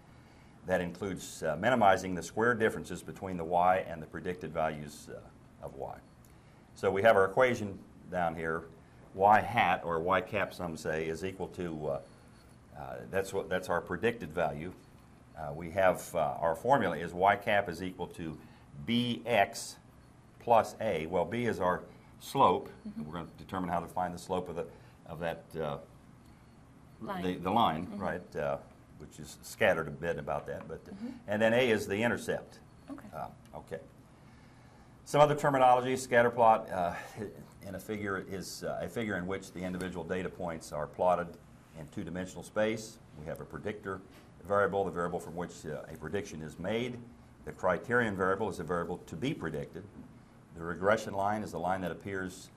that 0.67 0.83
includes 0.83 1.43
uh, 1.43 1.57
minimizing 1.59 2.15
the 2.15 2.23
square 2.23 2.53
differences 2.53 3.03
between 3.03 3.39
the 3.39 3.45
y 3.45 3.83
and 3.89 4.03
the 4.03 4.07
predicted 4.07 4.53
values 4.53 5.09
uh, 5.11 5.65
of 5.65 5.75
y. 5.75 5.97
So 6.75 6.91
we 6.91 7.01
have 7.01 7.17
our 7.17 7.25
equation 7.25 7.79
down 8.13 8.35
here, 8.35 8.65
y 9.15 9.41
hat, 9.41 9.81
or 9.87 10.01
y 10.01 10.21
cap 10.21 10.53
some 10.53 10.77
say, 10.77 11.07
is 11.07 11.25
equal 11.25 11.49
to, 11.49 11.87
uh, 11.87 12.01
uh, 12.79 12.95
that's, 13.11 13.33
what, 13.33 13.49
that's 13.49 13.71
our 13.71 13.81
predicted 13.81 14.35
value. 14.35 14.75
We 15.55 15.71
have, 15.71 16.15
our 16.15 16.55
formula 16.55 16.99
is 16.99 17.15
y 17.15 17.37
cap 17.37 17.71
is 17.71 17.83
equal 17.83 18.09
to 18.09 18.37
bx 18.87 19.77
plus 20.41 20.75
a. 20.81 21.07
Well, 21.07 21.25
b 21.25 21.47
is 21.47 21.61
our 21.61 21.83
slope. 22.21 22.69
We're 23.05 23.13
going 23.13 23.27
to 23.27 23.33
determine 23.45 23.71
how 23.71 23.81
to 23.81 23.87
find 23.87 24.15
the 24.15 24.19
slope 24.19 24.49
of, 24.49 24.57
the, 24.57 24.67
of 25.07 25.21
that, 25.21 25.45
uh, 25.61 25.79
Line. 27.03 27.23
The, 27.23 27.35
the 27.37 27.51
line, 27.51 27.89
right, 27.97 28.37
uh, 28.37 28.59
which 28.99 29.19
is 29.19 29.39
scattered 29.43 29.89
a 29.89 29.91
bit 29.91 30.19
about 30.19 30.47
that. 30.49 30.69
But, 30.69 30.81
And 31.29 31.41
then 31.41 31.55
a 31.55 31.71
is 31.71 31.87
the 31.87 32.03
intercept. 32.03 32.59
Okay. 32.91 33.07
Uh, 33.17 33.29
okay. 33.57 33.79
Some 35.07 35.23
other 35.23 35.35
terminology, 35.35 35.97
scatter 35.97 36.31
plot 36.31 36.71
uh, 36.71 36.93
in 37.67 37.75
a 37.75 37.79
figure 37.79 38.25
is 38.31 38.65
uh, 38.65 38.81
a 38.83 38.89
figure 38.89 39.17
in 39.17 39.27
which 39.27 39.53
the 39.53 39.61
individual 39.61 40.05
data 40.05 40.29
points 40.29 40.73
are 40.73 40.87
plotted 40.87 41.29
in 41.79 41.87
two-dimensional 41.89 42.43
space. 42.43 42.99
We 43.19 43.27
have 43.27 43.41
a 43.41 43.45
predictor 43.45 44.01
variable, 44.47 44.85
the 44.85 44.91
variable 44.91 45.21
from 45.21 45.37
which 45.37 45.65
uh, 45.65 45.81
a 45.91 45.97
prediction 45.97 46.43
is 46.43 46.59
made. 46.59 46.99
The 47.45 47.53
criterion 47.53 48.17
variable 48.17 48.49
is 48.49 48.61
a 48.61 48.65
variable 48.65 48.99
to 49.07 49.17
be 49.17 49.35
predicted. 49.35 49.85
The 50.57 50.65
regression 50.65 51.15
line 51.15 51.43
is 51.43 51.53
the 51.53 51.59
line 51.59 51.81
that 51.81 51.91
appears, 51.91 52.51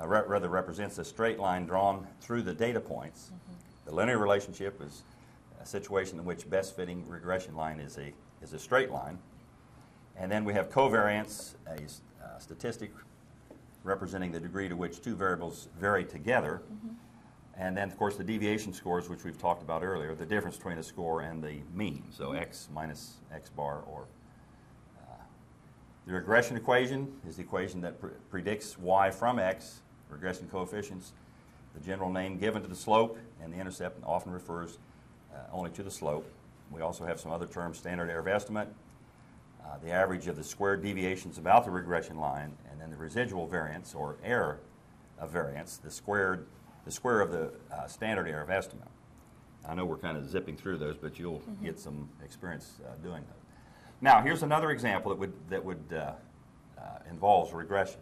uh, 0.00 0.06
re- 0.06 0.22
rather 0.26 0.48
represents 0.48 0.98
a 0.98 1.04
straight 1.04 1.38
line 1.38 1.66
drawn 1.66 2.06
through 2.20 2.42
the 2.42 2.54
data 2.54 2.80
points. 2.80 3.32
The 3.84 3.94
linear 3.94 4.18
relationship 4.18 4.80
is 4.80 5.02
a 5.60 5.66
situation 5.66 6.18
in 6.18 6.24
which 6.24 6.48
best 6.48 6.76
fitting 6.76 7.08
regression 7.08 7.56
line 7.56 7.80
is 7.80 7.98
a, 7.98 8.12
is 8.42 8.52
a 8.52 8.58
straight 8.58 8.90
line. 8.90 9.18
And 10.16 10.30
then 10.30 10.44
we 10.44 10.52
have 10.52 10.70
covariance, 10.70 11.54
a, 11.66 11.74
uh, 12.24 12.38
statistic 12.38 12.90
representing 13.84 14.32
the 14.32 14.40
degree 14.40 14.68
to 14.68 14.76
which 14.76 15.00
two 15.00 15.16
variables 15.16 15.68
vary 15.80 16.04
together. 16.04 16.62
And 17.56 17.76
then, 17.76 17.88
of 17.88 17.96
course, 17.96 18.16
the 18.16 18.24
deviation 18.24 18.72
scores, 18.72 19.08
which 19.08 19.24
we've 19.24 19.38
talked 19.38 19.62
about 19.62 19.82
earlier, 19.82 20.14
the 20.14 20.26
difference 20.26 20.56
between 20.56 20.78
a 20.78 20.82
score 20.82 21.22
and 21.22 21.42
the 21.42 21.56
mean. 21.74 22.04
So 22.10 22.32
x 22.32 22.68
minus 22.72 23.14
x 23.32 23.50
bar 23.50 23.82
or 23.90 24.06
the 26.08 26.14
regression 26.14 26.56
equation 26.56 27.12
is 27.28 27.36
the 27.36 27.42
equation 27.42 27.82
that 27.82 28.00
pre- 28.00 28.10
predicts 28.30 28.78
y 28.78 29.10
from 29.10 29.38
x, 29.38 29.80
regression 30.08 30.48
coefficients, 30.50 31.12
the 31.74 31.84
general 31.84 32.10
name 32.10 32.38
given 32.38 32.62
to 32.62 32.68
the 32.68 32.74
slope, 32.74 33.18
and 33.42 33.52
the 33.52 33.58
intercept 33.58 34.02
often 34.04 34.32
refers 34.32 34.78
uh, 35.34 35.36
only 35.52 35.70
to 35.70 35.82
the 35.82 35.90
slope. 35.90 36.26
We 36.70 36.80
also 36.80 37.04
have 37.04 37.20
some 37.20 37.30
other 37.30 37.46
terms, 37.46 37.76
standard 37.76 38.08
error 38.08 38.20
of 38.20 38.26
estimate, 38.26 38.68
uh, 39.62 39.76
the 39.84 39.90
average 39.90 40.28
of 40.28 40.36
the 40.36 40.44
squared 40.44 40.82
deviations 40.82 41.36
about 41.36 41.66
the 41.66 41.70
regression 41.70 42.18
line, 42.18 42.56
and 42.70 42.80
then 42.80 42.90
the 42.90 42.96
residual 42.96 43.46
variance 43.46 43.94
or 43.94 44.16
error 44.24 44.60
of 45.18 45.30
variance, 45.30 45.76
the 45.76 45.90
squared, 45.90 46.46
the 46.86 46.90
square 46.90 47.20
of 47.20 47.32
the 47.32 47.52
uh, 47.70 47.86
standard 47.86 48.26
error 48.26 48.42
of 48.42 48.48
estimate. 48.48 48.88
I 49.68 49.74
know 49.74 49.84
we're 49.84 49.98
kind 49.98 50.16
of 50.16 50.26
zipping 50.26 50.56
through 50.56 50.78
those, 50.78 50.96
but 50.96 51.18
you'll 51.18 51.42
get 51.62 51.78
some 51.78 52.08
experience 52.24 52.80
uh, 52.82 52.94
doing 53.02 53.22
those. 53.28 53.37
Now, 54.00 54.22
here's 54.22 54.42
another 54.42 54.70
example 54.70 55.10
that 55.10 55.18
would 55.18 55.32
that 55.50 55.64
would 55.64 55.92
uh, 55.92 56.12
uh, 56.78 56.82
involves 57.10 57.52
regression. 57.52 58.00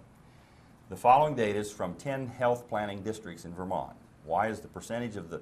The 0.88 0.96
following 0.96 1.34
data 1.34 1.58
is 1.58 1.72
from 1.72 1.94
10 1.94 2.28
health 2.28 2.68
planning 2.68 3.02
districts 3.02 3.44
in 3.44 3.54
Vermont. 3.54 3.96
Y 4.24 4.48
is 4.48 4.60
the 4.60 4.68
percentage 4.68 5.16
of 5.16 5.30
the 5.30 5.40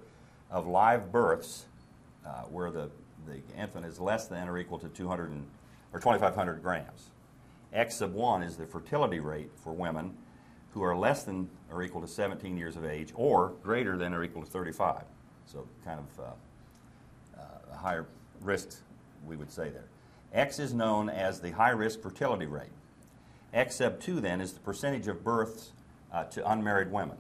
of 0.51 0.67
live 0.67 1.11
births 1.11 1.67
uh, 2.25 2.43
where 2.43 2.71
the, 2.71 2.89
the 3.27 3.41
infant 3.61 3.85
is 3.85 3.99
less 3.99 4.29
than 4.29 4.49
or 4.49 4.57
equal 4.59 4.79
to 4.79 4.89
200 4.89 5.31
and, 5.31 5.45
or 5.93 5.99
2,500 5.99 6.63
grams. 6.63 7.11
X 7.73 7.97
sub 7.97 8.13
1 8.13 8.43
is 8.45 8.57
the 8.57 8.65
fertility 8.65 9.19
rate 9.19 9.51
for 9.57 9.73
women 9.73 10.15
who 10.71 10.83
are 10.83 10.97
less 10.97 11.25
than 11.25 11.51
or 11.71 11.83
equal 11.83 12.01
to 12.01 12.07
17 12.07 12.57
years 12.57 12.77
of 12.77 12.85
age 12.85 13.13
or 13.17 13.55
greater 13.63 13.97
than 13.97 14.15
or 14.15 14.23
equal 14.23 14.43
to 14.43 14.51
35. 14.51 15.03
So 15.47 15.67
kind 15.85 15.99
of 15.99 16.25
uh, 16.25 17.41
uh, 17.41 17.73
a 17.73 17.77
higher 17.77 18.07
risk, 18.41 18.81
we 19.27 19.35
would 19.37 19.51
say 19.51 19.71
there. 19.71 19.89
X 20.35 20.59
is 20.59 20.75
known 20.75 21.09
as 21.09 21.41
the 21.41 21.53
high 21.53 21.71
risk 21.71 22.03
fertility 22.03 22.47
rate. 22.47 22.73
X 23.53 23.77
sub 23.77 24.01
2 24.01 24.21
then 24.21 24.41
is 24.41 24.53
the 24.53 24.61
percentage 24.61 25.07
of 25.07 25.23
births 25.23 25.71
uh, 26.13 26.25
to 26.25 26.51
unmarried 26.51 26.91
women. 26.91 27.17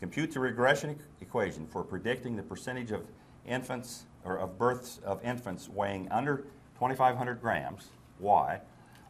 Compute 0.00 0.32
the 0.32 0.40
regression 0.40 0.90
e- 0.90 0.96
equation 1.20 1.66
for 1.66 1.84
predicting 1.84 2.36
the 2.36 2.42
percentage 2.42 2.90
of 2.90 3.02
infants 3.46 4.04
or 4.24 4.38
of 4.38 4.58
births 4.58 5.00
of 5.04 5.22
infants 5.22 5.68
weighing 5.68 6.10
under 6.10 6.38
2,500 6.78 7.40
grams, 7.42 7.88
Y, 8.18 8.58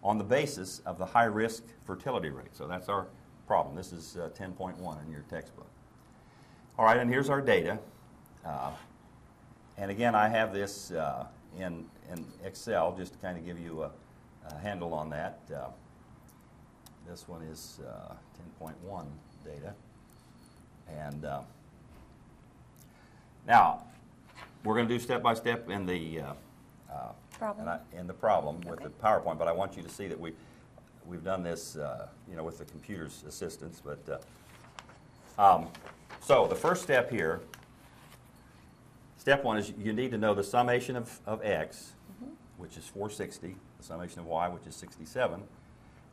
on 0.03 0.19
the 0.19 0.25
basis 0.25 0.81
of 0.81 0.99
the 0.99 1.07
high 1.07 1.25
risk 1.25 1.63
fertility 1.87 2.31
rate. 2.31 2.55
So 2.55 2.67
that's 2.67 2.89
our 2.89 3.07
problem. 3.47 3.77
This 3.77 3.93
is 3.93 4.17
uh, 4.17 4.31
10.1 4.37 5.07
in 5.07 5.13
your 5.13 5.25
textbook. 5.31 5.69
All 6.77 6.85
right, 6.85 6.97
and 6.97 7.09
here's 7.09 7.31
our 7.31 7.41
data. 7.41 7.79
Uh, 8.45 8.73
and 9.79 9.91
again, 9.91 10.15
I 10.17 10.29
have 10.29 10.53
this 10.53 10.91
uh, 10.91 11.27
in, 11.59 11.87
in 12.13 12.25
Excel 12.45 12.95
just 12.97 13.13
to 13.13 13.19
kind 13.19 13.39
of 13.39 13.45
give 13.45 13.59
you 13.59 13.83
a, 13.83 13.91
a 14.51 14.59
handle 14.59 14.95
on 14.95 15.11
that. 15.11 15.41
Uh, 15.55 15.67
this 17.09 17.29
one 17.29 17.43
is 17.43 17.81
uh, 17.87 18.15
10.1 18.61 19.05
data. 19.45 19.75
And 20.89 21.25
uh, 21.25 21.41
now, 23.47 23.85
we're 24.65 24.75
going 24.75 24.89
to 24.89 24.95
do 24.95 24.99
step 25.01 25.23
by 25.23 25.35
step 25.35 25.69
in 25.69 25.87
the 25.87 26.21
uh, 26.21 26.33
uh, 26.93 27.09
Problem. 27.39 27.69
and 27.69 27.71
I- 27.71 27.99
in 27.99 28.07
the 28.07 28.15
problem 28.15 28.61
with 28.63 28.81
the 28.81 28.89
PowerPoint, 28.89 29.39
but 29.39 29.49
I 29.49 29.53
want 29.53 29.77
you 29.77 29.83
to 29.83 29.89
see 29.89 30.07
that 30.09 30.19
we 30.19 30.33
we've 31.07 31.25
done 31.25 31.43
this, 31.43 31.77
uh, 31.77 32.09
you 32.31 32.35
know, 32.37 32.43
with 32.45 32.57
the 32.59 32.65
computer's 32.65 33.25
assistance. 33.29 33.83
But 33.85 34.23
uh, 35.39 35.55
um, 35.57 35.69
so 36.21 36.47
the 36.47 36.55
first 36.55 36.83
step 36.83 37.11
here, 37.11 37.41
step 39.25 39.43
one 39.43 39.57
is 39.57 39.73
you 39.79 39.95
need 39.95 40.11
to 40.11 40.19
know 40.19 40.35
the 40.35 40.45
summation 40.45 40.97
of, 40.97 41.19
of 41.25 41.43
x, 41.43 41.95
which 42.59 42.77
is 42.77 42.85
460, 42.85 43.57
the 43.79 43.83
summation 43.83 44.21
of 44.21 44.27
y, 44.27 44.47
which 44.49 44.67
is 44.67 44.77
67, 44.77 45.43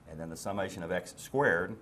and 0.09 0.17
then 0.17 0.29
the 0.29 0.37
summation 0.37 0.81
of 0.81 0.93
x 0.93 1.13
squared, 1.17 1.75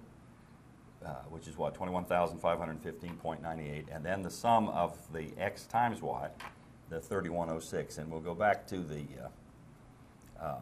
uh, 1.05 1.13
which 1.29 1.48
is 1.48 1.55
what, 1.55 1.75
21,515.98, 1.75 3.83
and 3.91 4.03
then 4.03 4.24
the 4.24 4.29
sum 4.31 4.69
of 4.69 4.98
the 5.13 5.29
x 5.38 5.67
times 5.67 6.01
y, 6.01 6.29
the 6.89 7.00
3106. 7.00 8.00
And 8.00 8.09
we'll 8.09 8.21
go 8.21 8.33
back 8.33 8.65
to 8.65 8.79
the 8.79 9.03
uh, 10.41 10.48
um, 10.48 10.62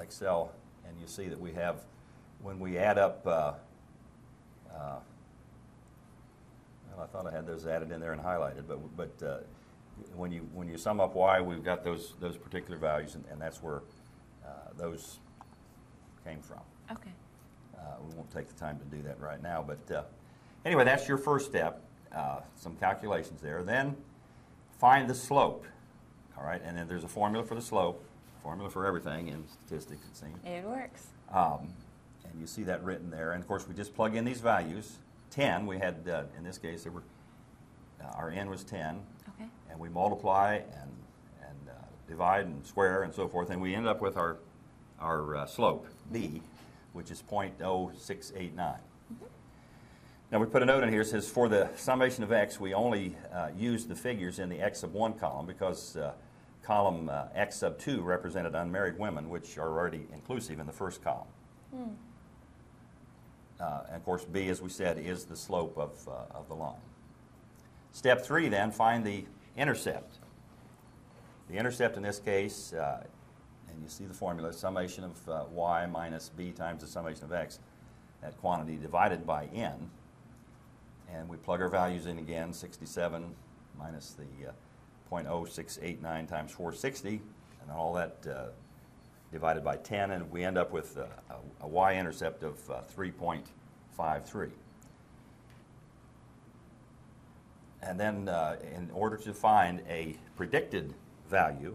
Excel, 0.00 0.50
and 0.88 0.98
you 0.98 1.06
see 1.06 1.28
that 1.28 1.38
we 1.38 1.52
have, 1.52 1.84
when 2.42 2.58
we 2.58 2.78
add 2.78 2.96
up, 2.96 3.26
uh, 3.26 3.52
uh, 4.74 4.96
well, 6.90 7.02
I 7.02 7.06
thought 7.06 7.26
I 7.26 7.32
had 7.32 7.46
those 7.46 7.66
added 7.66 7.90
in 7.90 8.00
there 8.00 8.14
and 8.14 8.22
highlighted, 8.22 8.66
but, 8.66 8.78
but 8.96 9.22
uh, 9.22 9.40
when 10.16 10.32
you, 10.32 10.48
when 10.52 10.68
you 10.68 10.76
sum 10.76 11.00
up 11.00 11.14
y, 11.14 11.40
we've 11.40 11.64
got 11.64 11.84
those, 11.84 12.14
those 12.20 12.36
particular 12.36 12.78
values, 12.78 13.14
and, 13.14 13.24
and 13.30 13.40
that's 13.40 13.62
where 13.62 13.82
uh, 14.44 14.48
those 14.76 15.18
came 16.24 16.40
from. 16.40 16.60
Okay. 16.90 17.10
Uh, 17.76 17.96
we 18.08 18.14
won't 18.14 18.30
take 18.30 18.48
the 18.48 18.54
time 18.54 18.78
to 18.78 18.96
do 18.96 19.02
that 19.02 19.20
right 19.20 19.42
now, 19.42 19.64
but 19.66 19.94
uh, 19.94 20.02
anyway, 20.64 20.84
that's 20.84 21.08
your 21.08 21.18
first 21.18 21.46
step. 21.46 21.80
Uh, 22.14 22.40
some 22.56 22.76
calculations 22.76 23.40
there. 23.40 23.62
Then 23.62 23.96
find 24.78 25.10
the 25.10 25.14
slope. 25.14 25.66
All 26.38 26.44
right, 26.44 26.62
and 26.64 26.76
then 26.76 26.86
there's 26.88 27.04
a 27.04 27.08
formula 27.08 27.44
for 27.44 27.54
the 27.54 27.62
slope, 27.62 28.04
formula 28.42 28.70
for 28.70 28.86
everything 28.86 29.28
in 29.28 29.44
statistics, 29.48 30.06
it 30.06 30.16
seems. 30.16 30.38
It 30.44 30.64
works. 30.64 31.08
Um, 31.32 31.68
and 32.24 32.40
you 32.40 32.46
see 32.46 32.62
that 32.64 32.82
written 32.84 33.10
there. 33.10 33.32
And 33.32 33.40
of 33.40 33.48
course, 33.48 33.66
we 33.68 33.74
just 33.74 33.94
plug 33.94 34.16
in 34.16 34.24
these 34.24 34.40
values. 34.40 34.98
10, 35.30 35.66
we 35.66 35.78
had, 35.78 36.08
uh, 36.08 36.22
in 36.36 36.44
this 36.44 36.58
case, 36.58 36.84
there 36.84 36.92
were, 36.92 37.02
uh, 38.02 38.08
our 38.16 38.30
n 38.30 38.48
was 38.48 38.62
10, 38.64 39.00
Okay. 39.36 39.48
and 39.70 39.78
we 39.78 39.88
multiply 39.88 40.54
and, 40.56 40.90
and 41.40 41.68
uh, 41.68 41.72
divide 42.08 42.46
and 42.46 42.64
square 42.64 43.02
and 43.02 43.14
so 43.14 43.28
forth, 43.28 43.50
and 43.50 43.60
we 43.60 43.74
end 43.74 43.86
up 43.86 44.00
with 44.00 44.16
our, 44.16 44.38
our 45.00 45.36
uh, 45.36 45.46
slope, 45.46 45.86
b, 46.12 46.42
which 46.92 47.10
is 47.10 47.22
0.0689. 47.22 48.76
Now 50.32 50.40
we 50.40 50.46
put 50.46 50.62
a 50.62 50.66
note 50.66 50.82
in 50.82 50.88
here 50.88 51.04
that 51.04 51.10
says 51.10 51.28
for 51.28 51.48
the 51.48 51.68
summation 51.76 52.24
of 52.24 52.32
x, 52.32 52.58
we 52.58 52.74
only 52.74 53.16
uh, 53.32 53.50
use 53.56 53.84
the 53.84 53.94
figures 53.94 54.38
in 54.38 54.48
the 54.48 54.60
x 54.60 54.80
sub 54.80 54.92
1 54.92 55.14
column 55.14 55.46
because 55.46 55.96
uh, 55.96 56.12
column 56.64 57.08
uh, 57.08 57.24
X 57.34 57.56
sub 57.56 57.78
2 57.78 58.00
represented 58.00 58.54
unmarried 58.54 58.98
women, 58.98 59.28
which 59.28 59.58
are 59.58 59.68
already 59.68 60.06
inclusive 60.12 60.58
in 60.58 60.66
the 60.66 60.72
first 60.72 61.04
column. 61.04 61.28
Uh, 63.60 63.82
and 63.88 63.96
of 63.96 64.04
course, 64.04 64.24
B, 64.24 64.48
as 64.48 64.60
we 64.60 64.68
said, 64.68 64.98
is 64.98 65.24
the 65.24 65.36
slope 65.36 65.76
of, 65.76 66.08
uh, 66.08 66.36
of 66.36 66.48
the 66.48 66.54
line. 66.54 66.74
Step 67.94 68.22
three, 68.22 68.48
then, 68.48 68.72
find 68.72 69.06
the 69.06 69.24
intercept. 69.56 70.18
The 71.48 71.56
intercept 71.56 71.96
in 71.96 72.02
this 72.02 72.18
case, 72.18 72.72
uh, 72.72 73.04
and 73.70 73.80
you 73.80 73.88
see 73.88 74.04
the 74.04 74.12
formula, 74.12 74.52
summation 74.52 75.04
of 75.04 75.28
uh, 75.28 75.44
y 75.52 75.86
minus 75.86 76.28
b 76.28 76.50
times 76.50 76.82
the 76.82 76.88
summation 76.88 77.24
of 77.24 77.32
x, 77.32 77.60
that 78.20 78.36
quantity 78.40 78.76
divided 78.76 79.24
by 79.24 79.46
n. 79.54 79.90
And 81.12 81.28
we 81.28 81.36
plug 81.36 81.62
our 81.62 81.68
values 81.68 82.06
in 82.06 82.18
again, 82.18 82.52
67 82.52 83.32
minus 83.78 84.16
the 84.18 84.48
uh, 84.48 84.52
0.0689 85.12 86.02
times 86.28 86.50
460, 86.50 87.22
and 87.62 87.70
all 87.70 87.92
that 87.94 88.16
uh, 88.28 88.46
divided 89.30 89.62
by 89.62 89.76
10, 89.76 90.10
and 90.10 90.28
we 90.32 90.42
end 90.42 90.58
up 90.58 90.72
with 90.72 90.98
uh, 90.98 91.04
a, 91.30 91.64
a 91.64 91.68
y-intercept 91.68 92.42
of 92.42 92.58
uh, 92.68 92.80
3.53. 92.96 94.50
And 97.86 98.00
then, 98.00 98.28
uh, 98.28 98.56
in 98.74 98.90
order 98.94 99.16
to 99.18 99.34
find 99.34 99.82
a 99.88 100.16
predicted 100.36 100.94
value, 101.28 101.74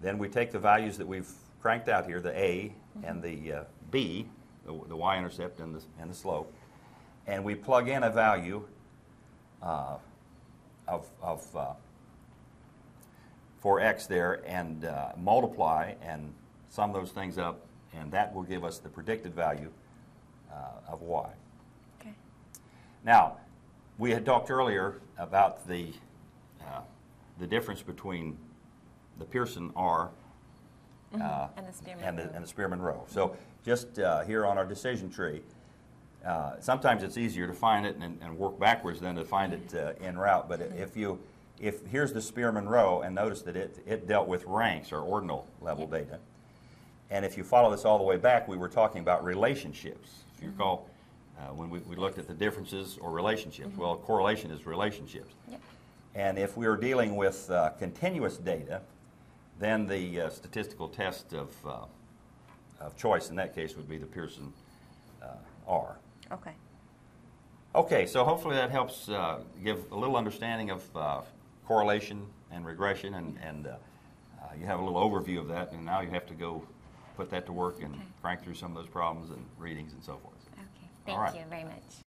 then 0.00 0.18
we 0.18 0.28
take 0.28 0.50
the 0.50 0.58
values 0.58 0.98
that 0.98 1.06
we've 1.06 1.30
cranked 1.62 1.88
out 1.88 2.06
here, 2.06 2.20
the 2.20 2.36
a 2.36 2.72
and 3.04 3.22
the 3.22 3.52
uh, 3.52 3.64
b, 3.90 4.26
the, 4.66 4.78
the 4.88 4.96
y-intercept 4.96 5.60
and 5.60 5.74
the, 5.74 5.82
and 6.00 6.10
the 6.10 6.14
slope, 6.14 6.52
and 7.26 7.44
we 7.44 7.54
plug 7.54 7.88
in 7.88 8.02
a 8.02 8.10
value 8.10 8.66
uh, 9.62 9.96
of, 10.88 11.06
of 11.22 11.56
uh, 11.56 11.72
for 13.58 13.80
x 13.80 14.06
there 14.06 14.42
and 14.46 14.84
uh, 14.84 15.12
multiply 15.16 15.94
and 16.02 16.32
sum 16.68 16.92
those 16.92 17.10
things 17.10 17.38
up, 17.38 17.66
and 17.94 18.12
that 18.12 18.34
will 18.34 18.42
give 18.42 18.64
us 18.64 18.78
the 18.78 18.88
predicted 18.88 19.34
value 19.34 19.70
uh, 20.52 20.92
of 20.92 21.02
y. 21.02 21.28
Okay. 22.00 22.14
Now, 23.04 23.38
we 23.98 24.10
had 24.10 24.24
talked 24.24 24.50
earlier 24.50 25.00
about 25.18 25.66
the, 25.66 25.92
uh, 26.60 26.80
the 27.38 27.46
difference 27.46 27.82
between 27.82 28.36
the 29.18 29.24
Pearson 29.24 29.72
R 29.74 30.10
uh, 31.14 31.48
And 31.56 31.66
the 31.66 31.72
Spearman 31.72 32.04
and 32.04 32.18
the, 32.18 32.34
and 32.34 32.44
the 32.44 32.48
Spearman 32.48 32.80
Rho. 32.80 33.04
So 33.08 33.36
just 33.64 33.98
uh, 33.98 34.22
here 34.22 34.44
on 34.44 34.58
our 34.58 34.66
decision 34.66 35.10
tree, 35.10 35.40
uh, 36.24 36.54
sometimes 36.60 37.02
it's 37.02 37.16
easier 37.16 37.46
to 37.46 37.54
find 37.54 37.86
it 37.86 37.96
and, 37.96 38.18
and 38.20 38.36
work 38.36 38.58
backwards 38.58 39.00
than 39.00 39.14
to 39.16 39.24
find 39.24 39.54
it 39.54 39.74
uh, 39.74 39.92
en 40.04 40.18
route. 40.18 40.48
But 40.48 40.60
if 40.60 40.96
you, 40.96 41.18
if 41.60 41.86
here's 41.86 42.12
the 42.12 42.20
Spearman 42.20 42.68
Rho, 42.68 43.00
and 43.00 43.14
notice 43.14 43.42
that 43.42 43.56
it, 43.56 43.78
it 43.86 44.06
dealt 44.06 44.28
with 44.28 44.44
ranks 44.44 44.92
or 44.92 45.00
ordinal 45.00 45.46
level 45.60 45.86
data. 45.86 46.18
And 47.08 47.24
if 47.24 47.36
you 47.36 47.44
follow 47.44 47.70
this 47.70 47.84
all 47.84 47.98
the 47.98 48.04
way 48.04 48.16
back, 48.16 48.48
we 48.48 48.56
were 48.56 48.68
talking 48.68 49.00
about 49.00 49.24
relationships. 49.24 50.24
If 50.36 50.42
you 50.42 50.50
recall, 50.50 50.90
uh, 51.38 51.52
when 51.52 51.68
we, 51.70 51.78
we 51.80 51.96
looked 51.96 52.18
at 52.18 52.26
the 52.26 52.34
differences 52.34 52.98
or 53.00 53.10
relationships, 53.10 53.76
well, 53.76 53.96
correlation 53.96 54.50
is 54.50 54.66
relationships. 54.66 55.34
Yep. 55.50 55.60
And 56.14 56.38
if 56.38 56.56
we 56.56 56.66
are 56.66 56.76
dealing 56.76 57.16
with 57.16 57.50
uh, 57.50 57.70
continuous 57.78 58.38
data, 58.38 58.80
then 59.58 59.86
the 59.86 60.22
uh, 60.22 60.30
statistical 60.30 60.88
test 60.88 61.34
of, 61.34 61.54
uh, 61.66 61.84
of 62.80 62.96
choice 62.96 63.30
in 63.30 63.36
that 63.36 63.54
case 63.54 63.76
would 63.76 63.88
be 63.88 63.98
the 63.98 64.06
Pearson 64.06 64.52
uh, 65.22 65.26
R. 65.66 65.96
Okay. 66.32 66.52
Okay, 67.74 68.06
so 68.06 68.24
hopefully 68.24 68.56
that 68.56 68.70
helps 68.70 69.08
uh, 69.10 69.40
give 69.62 69.92
a 69.92 69.96
little 69.96 70.16
understanding 70.16 70.70
of 70.70 70.96
uh, 70.96 71.20
correlation 71.66 72.26
and 72.50 72.64
regression, 72.64 73.14
and, 73.14 73.38
and 73.42 73.66
uh, 73.66 73.70
uh, 74.40 74.46
you 74.58 74.64
have 74.64 74.80
a 74.80 74.82
little 74.82 74.98
overview 74.98 75.38
of 75.38 75.48
that, 75.48 75.72
and 75.72 75.84
now 75.84 76.00
you 76.00 76.08
have 76.08 76.26
to 76.26 76.34
go 76.34 76.62
put 77.16 77.28
that 77.30 77.44
to 77.44 77.52
work 77.52 77.82
and 77.82 77.94
Okay. 77.94 78.04
crank 78.22 78.42
through 78.42 78.54
some 78.54 78.70
of 78.74 78.82
those 78.82 78.90
problems 78.90 79.30
and 79.30 79.44
readings 79.58 79.92
and 79.92 80.02
so 80.02 80.16
forth. 80.22 80.35
Thank 81.06 81.18
right. 81.20 81.34
you 81.36 81.42
very 81.48 81.64
much. 81.64 82.05